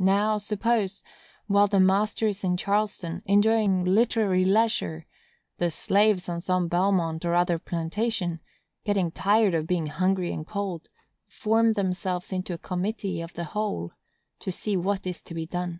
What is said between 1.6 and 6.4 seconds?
the master is in Charleston, enjoying literary leisure, the slaves on